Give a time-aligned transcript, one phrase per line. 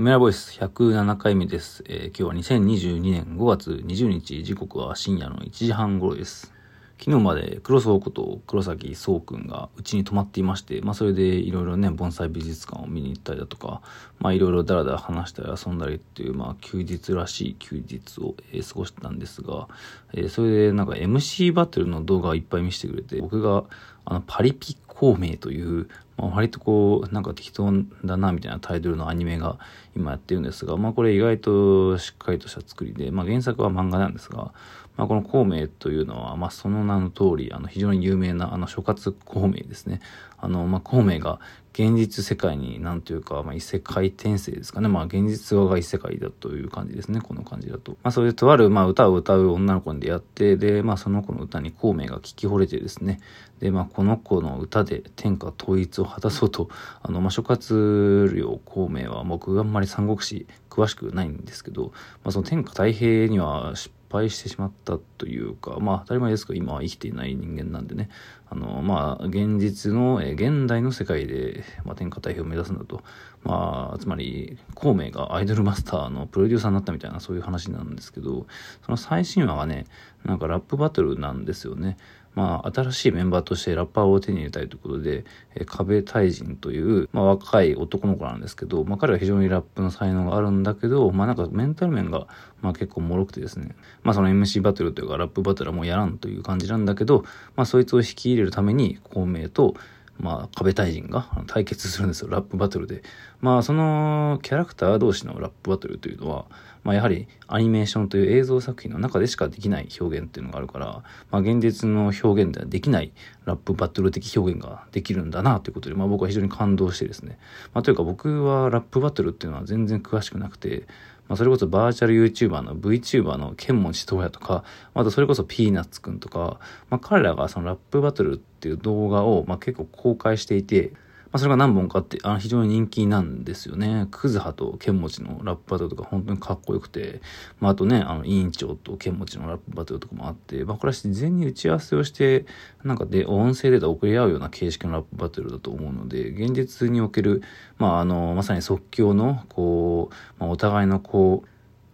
[0.00, 6.54] メラボイス107回目です、えー、今日は2022年5月20日、時刻は深夜の1時半頃です。
[6.98, 13.82] 昨日まで黒荘こと黒崎壮くんがうちに泊まっていまして、まあそれでいろいろね、盆栽美術館を見に行ったりだとか、
[14.20, 19.68] まあいろいろだらだら話したり遊んだりっていう、まあ休日らしい休日を、えー、過ごしてたんですが、
[20.14, 23.64] えー、それでなんか MC バトルの動画をいっぱい見せてくれて、僕が
[24.06, 25.88] あのパリピ孔明という、
[26.20, 27.72] まあ、割とこう、なんか適当
[28.04, 29.58] だなみたいなタイトルのアニメが
[29.96, 34.52] 今やってるんですが、まあこれ意外としっかりとした作りで、まあ原作は漫画なんですが、
[35.00, 40.00] まあ、この孔明というのは、まあ、その名の通り、あの、非常に有名な、あの、諸葛孔明ですね。
[40.40, 41.40] あの、まあ、孔明が
[41.72, 44.88] 現実世界に、なんというか、まあ、異世界転生ですかね。
[44.88, 47.20] まあ、現実側が異世界だという感じですね。
[47.20, 47.92] この感じだと。
[48.02, 53.20] まあ、それでとある、まあ、歌を歌う女の子に出会って、で、まあ、その子の歌に孔明が聞き惚れてですね。
[53.60, 56.68] で、まあ、この子の歌で天下統一を果たそうと、
[57.02, 61.92] あの、まあ、諸葛亮孔明は僕あんまり三国志詳しくないんですけど、
[62.24, 68.10] まあ、その天下太平には失敗敗してしまったというか、まあ当たり前ですけど今は生きていない人間なんでね、
[68.48, 73.02] あの、まあ現実の、え現代の世界で、まあ、天下太平を目指すんだと、
[73.44, 78.46] まあつまり孔明がアイドルマスターのプロデューサーになったみたいなそういう話なんですけど、
[78.84, 79.86] その最新話がね、
[80.24, 81.96] なんかラップバトルなんですよね。
[82.34, 85.24] まあ、新しいメンバーとしてラッパーを手に入れたいということで、
[85.56, 92.28] えー、壁大臣という、まあ、若い男の子なんですけど、まあ、彼は非常にラップの才能があるんだけど、まあ、なんかメンタル面が、
[92.60, 97.24] まあ、結構脆くてですね、まあ、その MC バトルというか、ラップバトルはもうやらんという感じなんだけど、
[97.56, 99.74] まあ、そいつを引き入れるために、孔明と、
[100.20, 103.02] まあ、壁大臣が対決するんですよ、ラップバトルで。
[103.40, 106.44] まあ、そのキャラクター同士のラップバトルというのは、
[106.84, 113.12] まあ、やはりアニメーションという映像作品の中でしかできない表現っていうのがあるから、まあ、現実の表現ではできない
[113.44, 117.38] ラップバトル的表現ができるんだなということで、まあ、僕は非常に感動してですね。
[117.74, 120.86] まあ、というか僕はラップバトルっていうのは全然詳しくなくて、
[121.30, 124.64] まあ、それこそバーチャル YouTuber の VTuber のケンモチトウヤとか、
[124.94, 126.58] あとそれこそピーナッツくんとか、
[126.90, 130.92] まあ、彼らがそのラップバトルっていう動画を、まあ、結構公開していて、
[131.32, 134.08] まあ、それが何本かって、あの、非常に人気なんですよね。
[134.10, 137.20] クズハとケンモチのラップバトルとか本当にかっこよくて、
[137.60, 142.46] まあ、あとね、あの、委員長とケンモチのラップバトルとかもあって、まあ、これは事前に打ち合わせをして、
[142.82, 147.42] なんかで、音声データを送り合うような形式のラップバトルだと思うので、現実における、
[147.78, 151.49] まあ、あの、まさに即興の、こう、まあ、お互いのこう、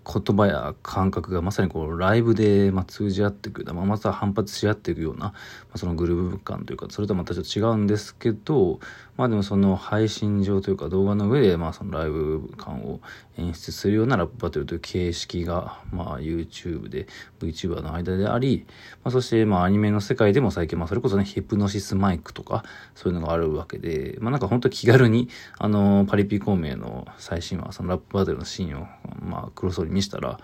[0.06, 5.32] 言葉や感覚がまさにこうライブでま通じ合っていく、まあ、また反発し合っていくような、ま
[5.74, 8.78] あ、そのグルーヴ感というかそれとはまたちょっと違うんですけど
[9.16, 13.00] まあでもその配信上というか動画の上でまあそのライブ感を
[13.38, 17.06] 演出するようなラップバトルという形式がまあ YouTube で
[17.40, 18.66] VTuber の間であり、
[19.02, 22.62] まあ、そしてまあアニメの世界でも最近まあそれこそねヒプノシスマイクとか
[22.94, 25.28] そういうのがあるわけでまあなんか本当気軽に
[25.58, 28.86] あのパリピ孔明の最新話そのラップバトルのシーンを
[29.20, 30.38] まあ黒荘に見したら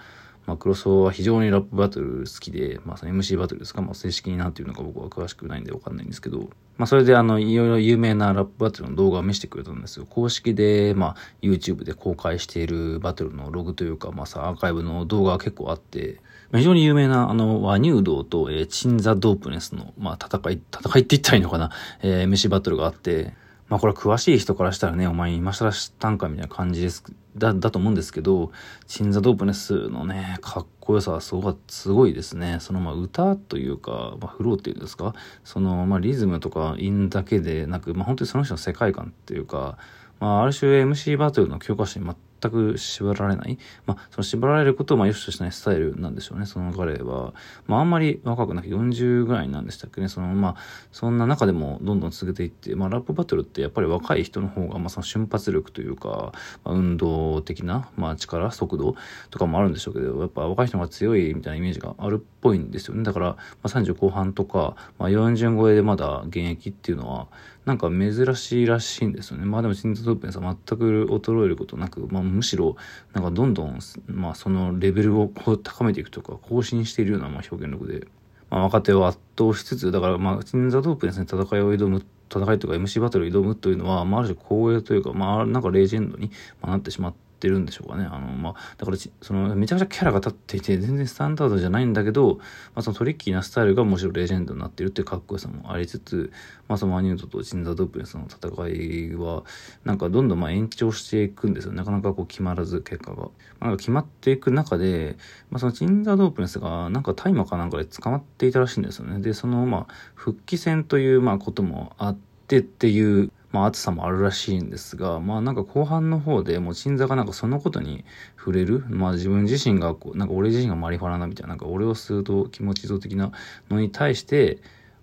[0.47, 10.07] まあ、クロスは非常にラップバトル好きで、まあ、その MC バトルですか、まあ、正式になんていうのか僕は詳しくないんでわかんないんですけど、まあ、それであの、いろいろ有名なラップバトルの動画を見せてくれたんですよ。
[10.07, 16.21] 公式で、まあ、YouTube で公開しているバトルのログというか、まあさ、アーカイブの動画が結構あって、
[16.53, 21.71] 非常に有名な、あの、和乳道と、えー、チンザ・ドープネスの、まあ、戦い、戦いって言ったらいいのかな、
[22.03, 23.33] えー、MC バトルがあって、
[23.73, 27.05] まあこれ詳しい人からしたらね、お前今更知ったんかみたいな感じです、
[27.39, 28.53] だ、だと思うんですけど、
[28.87, 32.59] 鎮座ドープネスのね、かっこよさはすごすごいですね。
[32.61, 39.79] そのまあ歌というか、まあフローっていうんですか、そのまあリズムとか韻だけでなく、まあ本当にその人の世界観っていうか、
[40.21, 43.59] まあある種 MC バトルの教科書に全全く縛られない。
[43.87, 46.47] まあ、その縛られることをまあ良しとしないスタイルなんでしょうね。
[46.47, 47.33] その彼は。
[47.67, 50.09] まあ、あんまり若くなく40ぐらいなんでしたっけね。
[50.09, 50.57] その、まあ、
[50.91, 56.33] そんな中でもどんどん続けていって、まあ、ラップバトルってやっぱり若い人の方が、まあ、その瞬発力というか、
[56.65, 58.97] まあ、運動的な、まあ、力、速度
[59.31, 63.03] とかもあるんでしょうけど、やっぱ若い人が強いみたいなイメージがあるっぽいんですよね。
[63.03, 67.29] だから、まあ、30後半とか、まあ、40超えでまだ現役っていうのは、
[67.65, 69.45] なんか珍しいらしいんですよね。
[69.45, 72.77] まあでも、心臓トープンさん全く衰えることなく、まあむしろ、
[73.13, 78.07] なんかどんどん、まあそのレベルをこう高めていくとか、更新しているようなまあ表現力で、
[78.51, 86.31] まあ若手を圧倒しつつ、だからまあ、チンザドープですね、戦いを挑む、戦いとか MC バトルを挑むというのは、まあある種光栄というか、まあなんかレジェンドに
[86.63, 88.05] なってしまって、ってるんでしょうかね。
[88.05, 92.45] あの、まあ、だからその、めちゃくちゃキャラが立っていて、全然スタンダードじゃないんだけど、ま
[92.77, 96.33] あ、そのトリッキーなスタイルがむしろレジェンドになってるっていうかっこよさもありつつ、
[96.69, 99.43] まあ、そのマニュートとチンザドップレスの戦いは、
[99.85, 101.73] なんかどんどんまあ延長していくんですよ。
[101.73, 103.17] なかなかこう決まらず、結果が。
[103.17, 103.31] ま
[103.61, 105.17] あ、なんか決まっていく中で、
[105.51, 109.19] まあ、そのチンザドープレスが、なんか大麻かなんかで捕まっていたらしいんですよね。
[109.19, 112.17] で、その、まあ、復帰戦という、まあ、こともあっ
[112.47, 118.05] てっていう、まあ暑さもあるらしいんですが、まあなんか後半の方でもう鎮座がなんかそのことに
[118.37, 123.33] 触れる、まあ自分自身がこう、なんか俺自身がマリファナなみたいな、なんか俺を吸うと気持ち像的な
[123.71, 124.59] のに対して、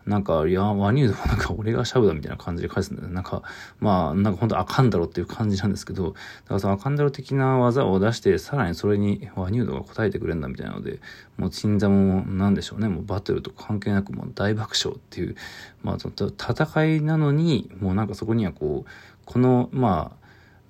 [0.09, 3.13] なんか、いや、ワニュードはなんか俺がシャブだみたいな感じで返すんだよね。
[3.13, 3.43] なんか、
[3.79, 6.17] まあ、なんか本当あかんだろっていう感じなんですけど、だか
[6.55, 10.99] らそのあかんだろ的な技を出して、さらにそれにワニュードが答えてくれるんだみたいなので、
[11.37, 15.35] もう鎮座もなんでしょうね、もうバトルと関係なくもう大爆笑っていう、
[15.83, 18.89] まあ、戦いなのに、もうなんかそこにはこう、
[19.25, 20.15] この、ま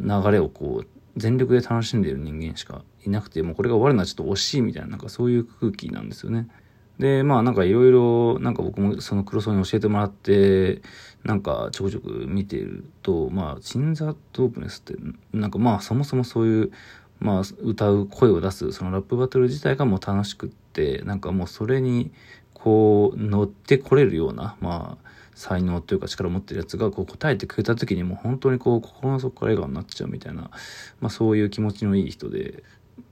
[0.02, 6.50] あ、流れをこう、全力で楽しんでいる人間しかいなくて、もうこれが終わるのはちょっと惜しいみたいな、なんかそういう空気なんですよね。
[7.00, 10.82] で、まあなんかいろいろ、なんか僕もその黒荘に教えてもらって、
[11.24, 14.96] なんかちょくちょく見てると、まあ、チンザ・ドープネスって、
[15.34, 16.72] なんかまあそもそもそういう、
[17.20, 22.12] まあ歌う声を出す、そのラップバトル自体がもう楽しくって、なんかもうそれに
[22.54, 30.52] こう乗ってこれるような、まあ、才能というか力を持ってるやつがこう答えてくれた時にもう本当にこう心の底から笑顔になっちゃうみたいな、
[31.00, 32.64] まあそういう気持ちのいい人で、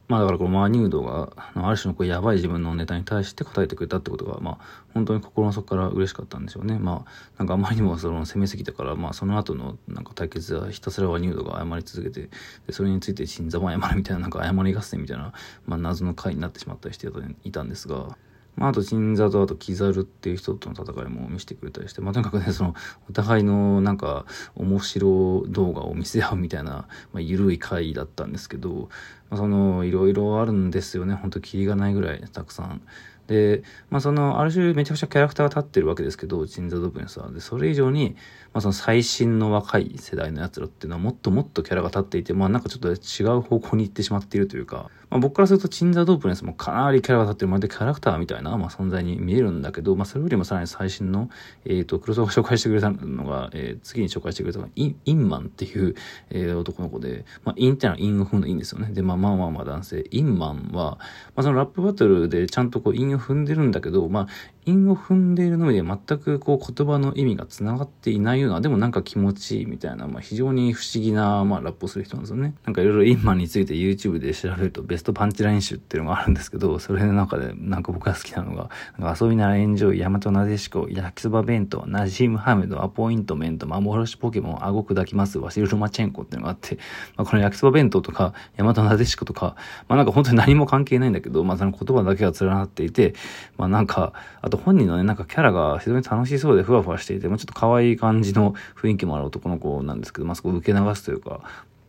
[0.08, 4.58] まあだからこのマニュードが、ある種のこうやばい自分のネタに対して答えてくれたってことが、まあ
[4.94, 6.80] 本当に心の底から嬉しかったんでしょうね。
[6.80, 12.30] まあなんかあまりにもその攻めすぎたから、まあその後のなんか対決はひたすらマニュードが謝り続けて、
[12.68, 15.34] でそれについて新座も謝るみたいななんか謝り合戦みたいな、
[15.66, 17.10] まあ謎の回になってしまったりして
[17.44, 18.18] いたんですが、
[18.58, 22.76] まあ、あと、鎮座と、あと、キザルっていう人との戦いも見せてくれたりして、まあ、とにかくね、その、
[23.08, 24.26] お互いの、なんか、
[24.56, 28.90] 面白動画を見せ合うみたいな、まあ、緩い回だったんですけど、
[29.30, 31.14] まあ、その、いろいろあるんですよね。
[31.14, 32.82] ほんと、キリがないぐらい、たくさん。
[33.28, 37.30] で、まあ、その、ある種めちゃくちゃキャラクターが立ってるわけですけど、鎮座ドブネスは。
[37.30, 38.16] で、それ以上に、
[38.54, 51.30] まあ、その最新の若い世代のやつらっていうのはもっともっとキャラが立っていて、まあ、なんかちょっと違う方向に行ってしまっているというか、まあ、僕からすると、チンザドープネスもかなりキャラが立ってる、まるでキャラクターみたいな、まあ、存在に見えるんだけど、まあ、それよりもさらに最新の、
[51.66, 55.96] えっ、ー、と、黒沢が紹介してくれたのが、えー、次に紹介してくれたのが、イン、インマンっていう、
[56.30, 58.92] えー、男の子で、まあ、インってのはインを踏むのいいんですよね。
[58.92, 60.06] で、まあまあまあまあ男性。
[60.12, 60.98] 韻マンは、
[61.36, 64.28] まあ、そのラップバトルでちゃんとこう、韻を踏んでるんだけど、まあ、
[64.68, 72.54] 韻を踏んでいるのみで全くこう言葉の意味が繋がっていないような、でもなんか気持ちいいみたいな、まあ非常に不思議な、まあラップをする人なんですよね。
[72.66, 86.78] なんかいろいろ韻マンについて YouTube で調べるとベストパンチライン集っていうのがあるんですけど、それの中でなんか僕が好きなのが、なんか遊びならエンジョイ、ヤマトナデシコ、焼きそば弁当、ナジームハメド、アポイントメント、幻ポケモン、顎砕きます、ワシルロマチェンコっていうのがあって、
[87.16, 89.56] まあこの焼きそば弁当とか、ヤマトナデシコとか、
[89.88, 93.14] まあなんか本当に何も関係ないんだけど、まあその言葉だけが連なっていて、
[93.58, 101.42] まあなんか、あと本人のね、なんかキャラが非常に楽しそうでふわふわしていて、もう、ちょっと可愛い感じの雰囲気もある男の子なんですけど、まあ、そこを受け流すというか、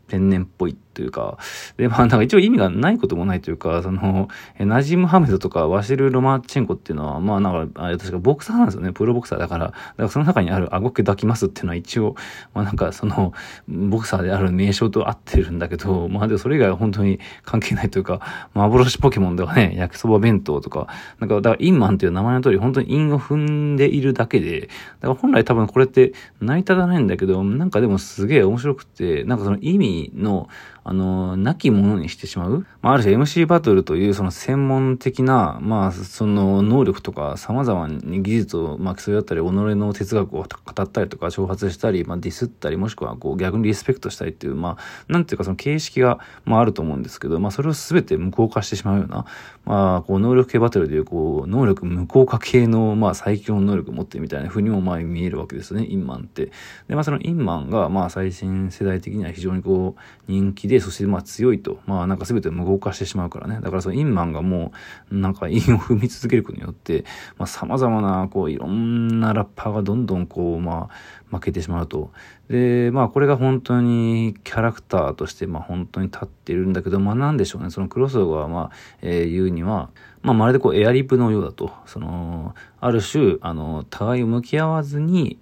[0.09, 1.39] 天然っぽいというか、
[1.77, 4.29] で、まあなんか一応意味がないこともないというか、その、
[4.59, 8.93] ナジム・ハメドとかワシル・ロマチェンコっていうのは、まあなんか、あれ確かボクサーなんですよね。
[8.93, 9.67] プロボクサーだから。
[9.67, 12.17] だからその中にある顎毛抱きますっていうのは一応、
[12.53, 13.33] まあなんかその、
[13.69, 18.21] ボクサーである名称と合ってるんだけど、まあでもそれ以外は本当に関係ないというか、
[18.55, 20.89] 幻ポケモンではね、焼きそば弁当とか、
[21.21, 24.69] なんか、だからインマンっていう名前の通り、本当にインを踏んでいるだけで、
[25.01, 30.49] だから本来多分これって成り立たないんだけど、なんかでもすげえ面白くて、なんかその意味の、
[30.85, 32.67] あの、なきものにしてしまう。
[32.81, 49.27] まあ、ある種 MC バトルというその専門的な、まあ、その能力とか様々に技術を、まあ、競い合ったり、己の哲学を語ったりとか、挑発したり、まあ、ディスったり、もしくはこう逆にリスペクトしたりっていう、まあ、なんていうかその形式が、まあ、あると思うんですけど、まあ、それを全て無効化してしまうような、
[49.65, 56.47] まあ、こう、能力系バトルでいう、こう、能力無効化系の、まあ、最強の能力を持ってるみたいな風にも、まあ、見えるわけですね、インマンって。
[56.89, 59.88] で、まあ、そのインマンが、まあ、最新世代的には非常にこう、
[60.27, 61.81] 人気で、そしてまあ強いと。
[61.87, 63.61] まあなんか全て無効化してしまうからね。
[63.61, 64.73] だからそのインマンがも
[65.11, 67.05] う、なんか韻を踏み続けることによって、
[67.37, 72.13] まあ様々な、こういろんなラッパーがどんどんこう、まあ負けてしまうと。
[72.49, 77.71] で、まあこれが本当にキャラクターとして、まあ本当に立っているんだけど、まあなんでしょうね。
[77.71, 78.71] そのクロスオーバー、まあ、
[79.03, 79.91] えー、言うには、
[80.23, 81.71] まあまるでこうエアリップのようだと。
[81.87, 85.39] その、ある種、あの、互いを向き合わずに、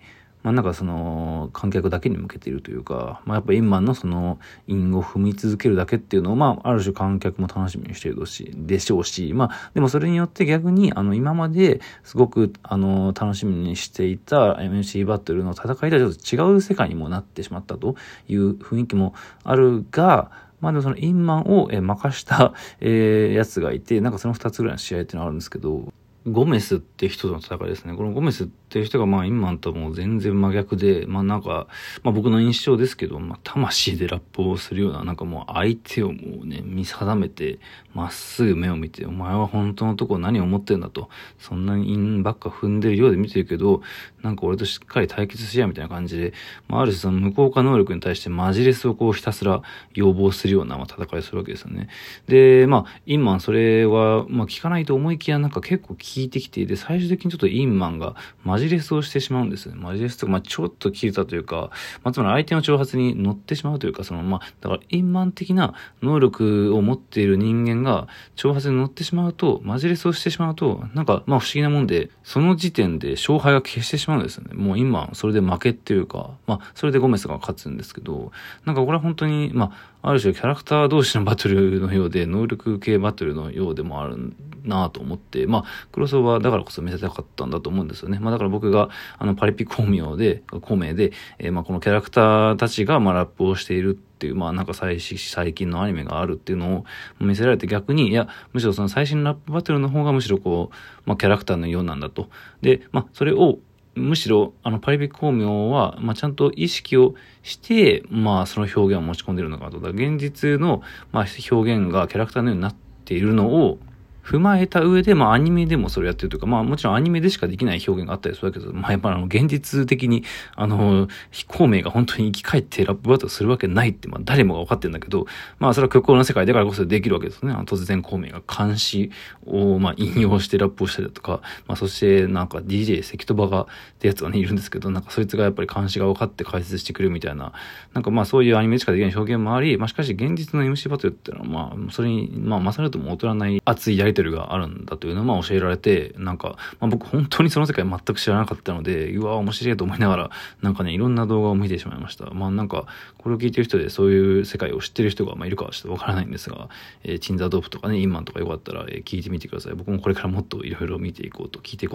[0.46, 4.38] まあなんかその観客だけに向けているというか、まあやっぱインマンのその
[4.68, 17.96] 韻を踏み続けるだけっていうのを、まあある種観客も楽しみにしているし、でしょうし、まあでもそれによって逆にあの今まですごくあの楽しみにしていた MC バトルの戦いとはちょっと違う世界にもなってしまったと
[18.28, 25.92] いう雰囲気もあるが、まあでもそのインマンを任した、えー、やつがいて、なんかその二つぐらいの試合っていうのがあるんですけど、
[26.26, 27.94] ゴメスって人との戦いですね。
[27.94, 28.46] このゴメスっ
[28.78, 31.66] いう人がまあインマンともう全然真逆で、まあなんか、
[32.02, 37.58] まあ僕の印象ですけど、まあ魂でラップをするような、なんかもう相手をもうね、見定めて、
[37.94, 41.08] まっすぐ目を見て、お前は本当のとこ何を思ってんだと、
[41.38, 43.82] そんなにインばっか踏んでるようで見てるけど、
[44.22, 46.34] なんか俺としっかり対決しやみたいな感じで、
[46.68, 49.62] まあある種その無効化能力に対してマジレスをこうひたすら
[49.94, 51.88] 要望するような、まあ、戦いするわけですよね。
[52.26, 59.70] で、まあ、インマンそれは、まあ聞かないと思いきやなんか結構聞いてきていて、最終的にちょっとインマンがマジレスをしてしまうんです。
[59.74, 61.70] マジレスとか、まあちょっと切れたというか、
[62.02, 74.54] まあつまり相手の挑発に乗ってしまうというか、その、まあ、だからインマン的な能力を持っている人間が挑発に乗ってしまうと、マジレスをしてしまうと、なんか、まあ不思議なもんで、その時点で勝敗が消してしまうんですよね。
[74.54, 78.32] もう今、それで負けっていうか、まあ、それでゴメスが勝つんですけど、
[78.64, 79.72] なんかこれは本当に、ま
[80.02, 84.34] あ、ある種キャラクター同士のバトルのようで、能力系バトルのようでもある
[84.64, 88.18] なと思って、まあ、クロスオーバーだからこそ見せたかったんだと思うんですよね。
[88.20, 88.88] まあ、だから僕が、
[89.18, 96.84] あの、パリピ孔明で、孔明で、えー、まあ、このキャラクターたちが、まあ、ラップをしているっていう、まあなんか最最近のアニメがあるっていうのを
[97.24, 100.74] 見せられて逆に、いや、むしろその最新ラップバトルの方がむしろこう、
[101.04, 102.30] まあキャラクターのようなんだと。
[102.62, 103.58] で、まあそれを
[103.94, 109.80] むしろ、あの、パリピ孔明は、まあ、ちゃんと意識をして、まあ、その表現を持ち込んでるのかと。
[109.80, 112.74] だ現実の、まあ、表現がキャラクターのようになっ
[113.06, 113.78] ているのを、
[114.26, 120.24] 踏まえた上で、まあアニメでもそれやってるというか、まあもちろんアニメでしかできない表現があったりするわけですまあやっぱあの現実的に、
[120.56, 125.26] あの、非公明が本当に生き返ってラップバトルするわけないって、まあ誰もが分かってるんだけど、
[125.60, 127.52] まあそれは虚構の世界だからこそできるわけですね。
[127.66, 129.12] 突然公明が監視
[129.46, 133.66] を、まあ引用してラップをしたりだとか、まあそしてなんか DJ 関戸場がっ
[134.00, 137.52] てやつがね、いるんですけど、なんかそいつがやっぱり監視が分かって解説してくるみたいな、
[137.94, 150.30] なんかまあそういうアニメしかできない表現もあり、まあしかし現実の MC バトルっていうのはまあそれに、まあ勝るとも劣らない熱いやりテルがあるんだというのをまあ教えられて、なんか、まあ、僕本当にその世界全く知らなかったので、うわ、面白いと思いながら、
[150.62, 152.30] なんかね、いろんな動画を見てしまいました。
[152.30, 152.86] まあなんか、
[153.18, 156.68] これを聞いてる人でそういう世界を知ってる人がまあいるかはちょっとわからないんですが、
[157.04, 159.74] えー、チンザドープとかね、インマンとかよかったら、えー、聞いてみてください。
[159.74, 161.94] 僕もこれからもっといろいろ見ていこうと、聞いていこう